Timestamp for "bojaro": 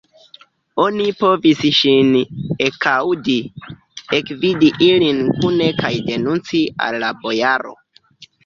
7.23-7.77